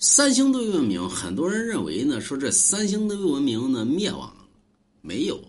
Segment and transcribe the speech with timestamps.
[0.00, 4.32] 三星堆文明，很多人认为呢，说这三星堆文明呢灭亡，
[5.00, 5.40] 没有。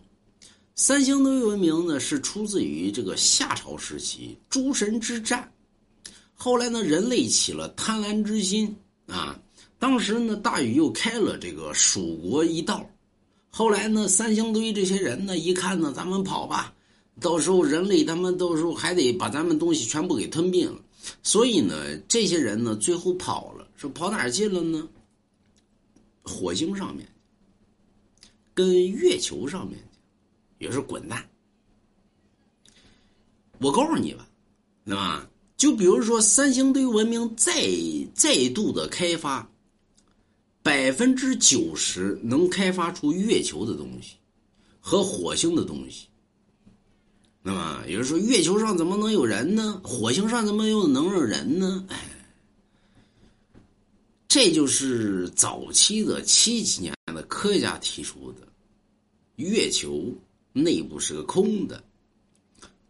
[0.74, 5.48] 三星堆文明呢是出自于这个夏朝时期诸神之战，
[6.34, 8.76] 后来呢人类起了贪婪之心
[9.06, 9.40] 啊，
[9.78, 12.84] 当时呢大禹又开了这个蜀国一道，
[13.52, 16.74] 后来呢三星堆这些人呢一看呢咱们跑吧，
[17.22, 20.80] 到时候人类他们到时候还得把咱们东西全部给吞并了。
[21.24, 24.88] 所以呢，这些人呢，最后跑了，说跑哪儿去了呢？
[26.24, 27.08] 火星上面，
[28.54, 29.80] 跟月球上面
[30.58, 31.28] 也是滚蛋。
[33.60, 34.30] 我告诉你吧，
[34.86, 35.30] 对吧？
[35.58, 37.52] 就比如说三星堆文明再
[38.14, 39.50] 再度的开发，
[40.62, 44.16] 百分之九十能开发出月球的东西
[44.80, 46.09] 和火星的东西。
[47.50, 49.82] 那么有人说，月球上怎么能有人呢？
[49.84, 51.84] 火星上怎么又能有人呢？
[51.90, 52.08] 哎，
[54.28, 58.48] 这就是早期的七几年的科学家提出的：
[59.38, 60.14] 月球
[60.54, 61.84] 内部是个空的，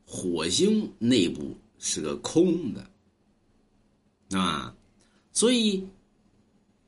[0.06, 4.76] 火星内部是个空的，啊，
[5.32, 5.82] 所以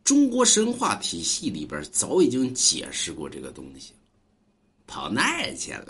[0.03, 3.94] 中国神话体系里边早已经解释过这个东西。
[4.92, 5.86] 跑那儿去了，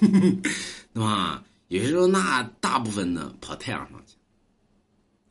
[0.94, 1.44] 对吧？
[1.68, 4.14] 有些时候那大部分呢跑太阳上去，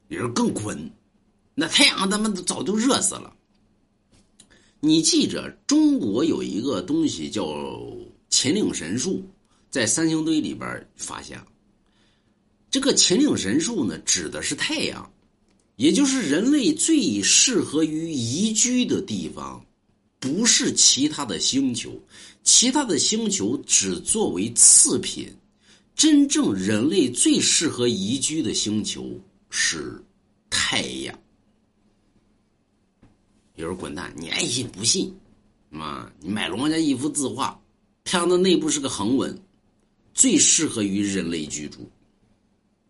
[0.10, 0.92] 有时候更滚，
[1.56, 3.34] 那太阳他妈早就热死了。
[4.80, 7.44] 你记着，中国有一个东西叫
[8.30, 9.26] 秦岭神树，
[9.72, 11.48] 在三星堆里边发现了。
[12.70, 15.12] 这个秦岭神树呢，指的是太阳，
[15.78, 19.66] 也就是人类最适合于宜居的地方。
[20.28, 21.98] 不是其他的星球，
[22.44, 25.34] 其他的星球只作为次品，
[25.96, 29.18] 真正人类最适合宜居的星球
[29.50, 30.04] 是
[30.50, 31.18] 太阳。
[33.56, 35.14] 有人滚蛋，你爱信不信？
[35.72, 37.58] 啊，你买龙王家一幅字画，
[38.04, 39.42] 太阳的内部是个恒温，
[40.14, 41.90] 最适合于人类居住。